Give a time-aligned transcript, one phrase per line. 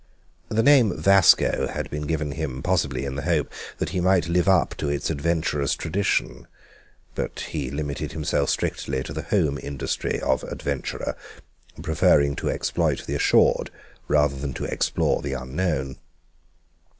[0.49, 4.49] The name Vasco had been given him possibly in the hope that he might live
[4.49, 6.47] up to its adventurous tradition,
[7.13, 11.15] but he limited himself strictly to the home industry of adventurer,
[11.83, 13.69] preferring to exploit the assured
[14.07, 15.97] rather than to explore the unknown.